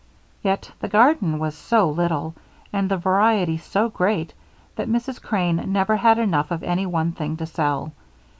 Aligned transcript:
Yet 0.41 0.71
the 0.79 0.87
garden 0.87 1.37
was 1.37 1.53
so 1.53 1.87
little, 1.87 2.33
and 2.73 2.89
the 2.89 2.97
variety 2.97 3.59
so 3.59 3.87
great, 3.87 4.33
that 4.75 4.89
Mrs. 4.89 5.21
Crane 5.21 5.63
never 5.71 5.95
had 5.97 6.17
enough 6.17 6.49
of 6.49 6.63
any 6.63 6.87
one 6.87 7.11
thing 7.11 7.37
to 7.37 7.45
sell. 7.45 7.91